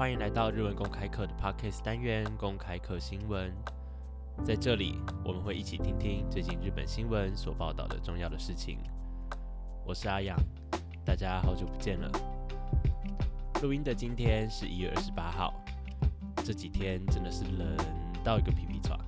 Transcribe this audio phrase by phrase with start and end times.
[0.00, 3.52] 欢迎来到日文公开课的 Pockets 单元公开课新闻。
[4.42, 8.78] 在这里，我们会一起听听最近日本新闻所报道的重要的事情。
[9.86, 10.34] 我是阿阳，
[11.04, 12.10] 大家好久不见了。
[13.62, 15.52] 录音的今天是一月二十八号，
[16.36, 17.76] 这几天真的是冷
[18.24, 18.98] 到一个皮皮爪。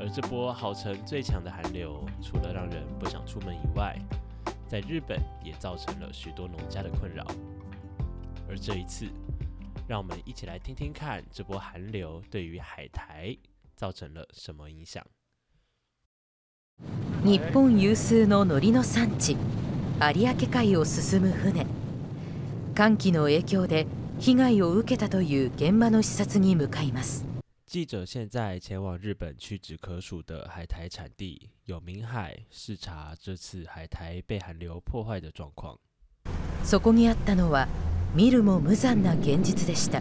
[0.00, 3.96] 而这波号称最强的寒流，除了让人不想出门以外，
[4.66, 7.24] 在日本也造成了许多农家的困扰。
[8.48, 9.06] 而这一次，
[9.88, 13.36] 让我们一起来听听看，这波寒流对于海苔
[13.76, 15.04] 造成了什么影响？
[17.24, 19.36] 日本有数の海の産地、
[20.00, 21.66] 有明海を進む船、
[22.74, 23.86] 寒気の影響で
[24.18, 27.24] 被害を受けたという現場の視察に向かいます。
[27.66, 35.78] 记者现在前往日本屈指可数的海苔产地有明海，视察这次海苔被寒流破坏的状况。
[36.64, 37.66] そこにあったのは。
[38.14, 40.00] 見るも無残な現実でした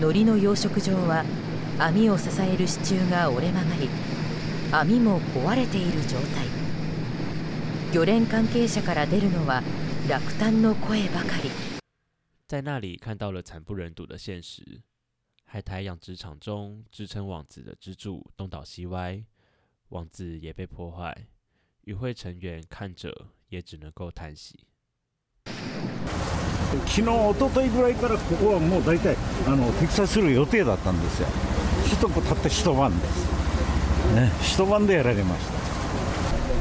[0.00, 1.24] のりの養殖場は
[1.78, 3.88] 網を支える支柱が折れ曲がり
[4.70, 6.46] 網も壊れている状態
[7.94, 9.62] 漁連関係者から出るのは
[10.08, 11.50] 落胆の声ばかり
[12.46, 14.82] 在那里看到了惨不忍睹的现实。
[15.46, 19.24] 海苔养殖场中支撑网子的支柱东倒西歪，
[19.88, 21.16] 网子也被破坏。
[21.86, 23.10] 与会成员看着
[23.48, 24.66] 也只能够叹息。
[26.86, 31.28] 昨日一昨日ぐらいからここはもう大体あのサ材する予定だったんですよ
[31.86, 33.26] 一たった一晩です、
[34.14, 35.46] ね、一晩でやられまし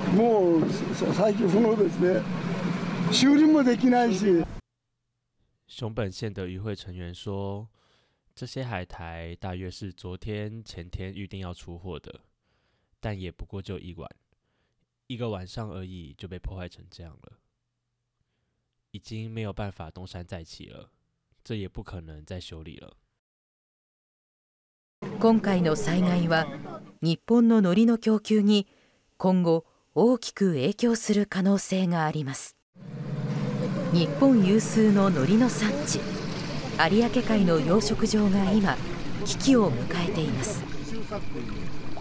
[0.08, 0.62] たもう
[1.14, 2.22] 最近そのですね
[3.12, 4.44] 修理もできないし
[5.78, 7.68] 熊本县的渔会成员说
[8.36, 12.14] 这些海苔大约是昨天前天预定要出货的
[13.00, 14.10] 但也不过就一晚
[15.08, 17.34] 一个晚上而已就被破坏成这样了
[18.96, 20.92] 已经没有办法东山再起了，
[21.44, 22.94] 这也不可能再修理了。
[25.20, 26.46] 今回の災害は
[27.02, 28.68] 日本の海苔の供給に
[29.18, 29.66] 今後
[29.96, 32.56] 大きく影響する可能性があります
[33.92, 36.00] 日本有数の海苔の産地
[36.80, 38.78] 有明海の養殖場が今
[39.26, 40.64] 危機を迎えています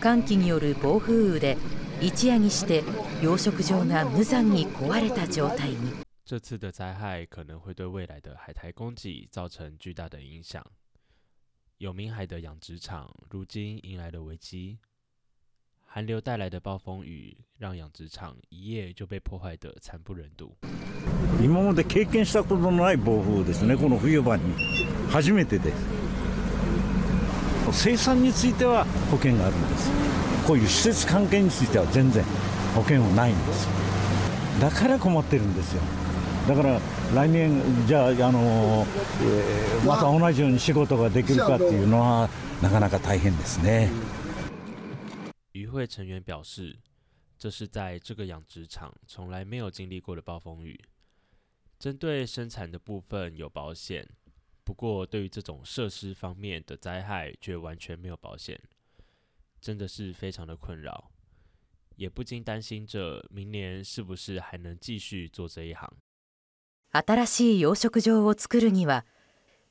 [0.01, 1.57] 寒気による暴風雨で
[2.01, 2.85] 一夜にして
[3.21, 6.03] 養殖場が無残に壊れた状態に。
[6.33, 10.65] 这次的灾害可能会对未来的海苔供给造成巨大的影响。
[11.77, 14.79] 有名海的养殖场如今迎来了危机。
[15.85, 20.57] 寒流带来的暴风雨让养殖场一夜就被破坏的惨不忍睹。
[21.39, 23.77] 今まで経験したことのない暴風ですね。
[23.77, 24.43] この冬場に
[25.11, 25.75] 初めてです。
[27.73, 29.91] 生産については保険があるんです。
[30.47, 32.25] こういう施設関係については全然
[32.75, 33.69] 保険はないんです。
[34.63, 35.83] だから困ってるんですよ。
[36.49, 36.81] だから
[37.15, 37.53] 来年
[37.87, 38.85] じゃあの
[39.87, 42.29] また同じように仕事ができるかっていうのは
[42.61, 43.89] なかなか大変ですね。
[45.55, 46.77] 于会成员表示，
[47.39, 50.79] 这是在这个养殖场从来没有经历过的暴风雨。
[51.79, 54.05] 针对生产的部分有保险，
[54.65, 58.61] 不过对于这种设施方面的灾害却完全没有保险，
[59.61, 61.09] 真的是非常的困扰，
[61.95, 65.89] 也不禁担心着明年是不是还能继续做这一行。
[66.95, 69.07] 新しい養殖場を作るには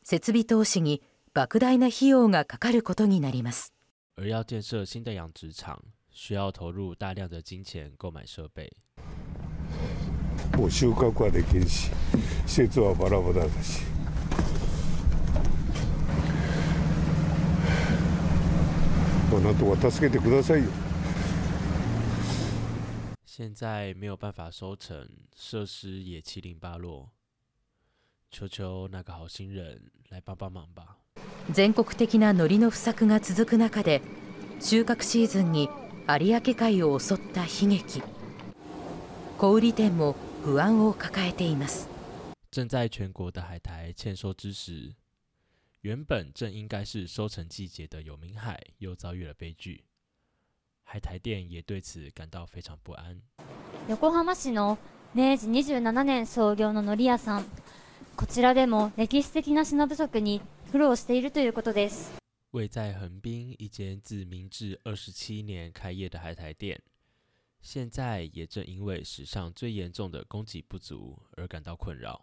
[0.04, 1.04] 設備投資に
[1.36, 3.74] 莫大な費用がかかることになります。
[4.18, 5.80] 而要建設新的养殖場
[6.12, 8.72] 需要投入大量的金钱购买设备。
[10.58, 11.92] もう収穫はできるし、
[12.48, 13.82] 施設はバラバラだし。
[19.32, 20.70] あなたは助けてくださいよ。
[23.34, 27.09] 现在没有办法收成，设施也七零八落，
[28.30, 30.97] 求求那个好心人来帮帮忙吧。
[31.53, 34.02] 全国的な海の不作が続く中で、
[34.59, 35.70] 収穫シーズンに
[36.08, 38.03] 海を襲った悲劇、
[39.38, 40.14] 小売店も
[40.44, 41.88] 不安を抱えています。
[42.52, 44.94] 正在全国的海苔欠收之时，
[45.84, 49.85] 原本正应该是收成季节的有名海又遭遇了悲剧。
[50.84, 53.20] 海苔店也对此感到非常不安。
[53.96, 54.78] 横浜市の
[55.14, 57.46] 明治27年創業の海苔屋さん、
[58.16, 60.42] こちらでも歴史的な品不足に
[60.72, 62.12] 苦労しているということです。
[62.54, 66.82] 位横滨一间自明治二十七年开业的海苔店，
[67.62, 72.22] 现在也正因为史上最严重的供给不足而感到困扰。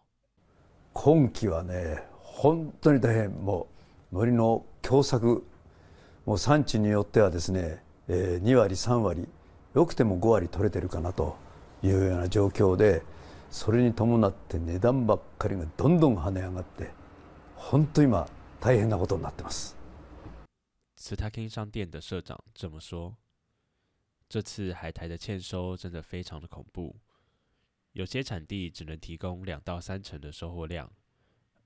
[0.94, 3.66] 今期はね、本当に大変も
[4.12, 5.42] う海苔の供
[6.24, 7.80] もう産地によってはですね。
[8.10, 9.28] え2割3割
[9.74, 11.36] よくても5割取れてるかなと
[11.82, 13.02] いうような状況で
[13.50, 16.90] それに伴って値段ばっかりがどんどん跳ね上がって
[17.54, 18.26] 本当今
[18.60, 19.76] 大変なことになってます。
[20.96, 23.14] 慈泰经商店的社長这么说
[24.28, 26.92] ：“这次海苔的欠收真的非常的恐怖，
[27.92, 30.90] 有些产地只能提供两到三成的收获量，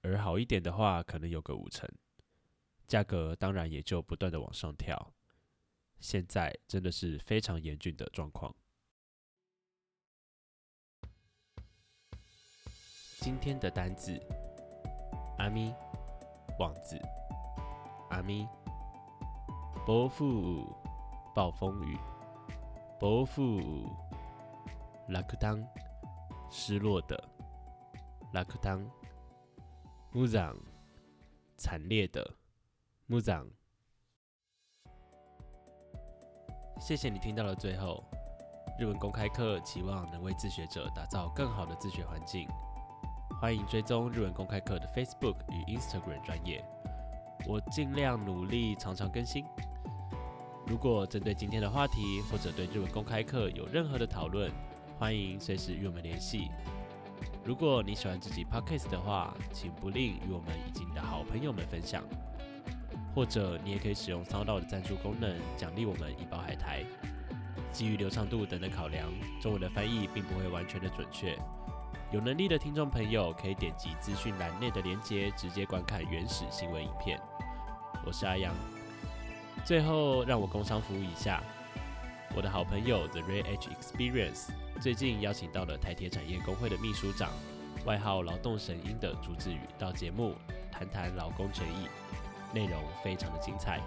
[0.03, 1.89] 而好一点的话可能有个五成，
[2.87, 5.12] 价格当然也就不断的往上跳。”
[6.02, 8.52] 现在真的是非常严峻的状况。
[13.20, 14.20] 今天的单词：
[15.38, 15.72] 阿咪、
[16.58, 17.00] 忘字、
[18.10, 18.44] 阿咪、
[19.87, 20.75] 伯父、
[21.37, 21.96] 暴风雨、
[22.98, 23.60] 伯父、
[25.08, 25.64] 拉克当、
[26.50, 27.16] 失落的、
[28.32, 28.84] 拉克当、
[30.10, 30.52] 木长、
[31.56, 32.34] 惨烈的、
[33.06, 33.48] 木长。
[36.82, 38.02] 谢谢你听到了最后。
[38.76, 42.49] 日文公开课期望能为自学者打造更好的自学环境，
[43.40, 46.61] 欢迎追踪日文公开课的 Facebook 与 Instagram 专业。
[47.46, 49.44] 我尽量努力，常常更新。
[50.67, 54.50] 如果针对今天的话题或者对日文公开课有任何的讨论，
[54.99, 56.50] 欢迎随时与我们联系。
[57.44, 62.02] 如果你喜欢自己 Podcast 的话，请不吝与我们及你的好朋友们分享。
[63.14, 66.82] 或者你也可以使用 Sound 的赞助功能，奖励我们一包海苔。
[67.70, 69.11] 基于流畅度等等考量，
[69.41, 71.37] 中文的翻译并不会完全的准确。
[72.11, 77.19] 有能力的听众朋友，可以点击资讯栏内的链接，直接观看原始新闻影片。
[78.06, 78.55] 我是阿阳。
[79.65, 81.43] 最后，让我工商服务一下
[82.35, 84.49] 我的好朋友 The Real H Experience。
[84.81, 87.31] 最近邀请到了台铁产业工会的秘书长，
[87.85, 90.35] 外号“劳动神鹰”的朱志宇到节目，
[90.70, 91.88] 谈谈劳工权益。
[92.52, 93.81] 内容非常的精彩，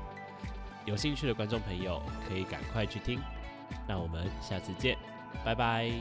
[0.85, 3.19] 有兴趣的观众朋友可以赶快去听。
[3.87, 4.97] 那我们下次见，
[5.43, 5.91] 拜拜。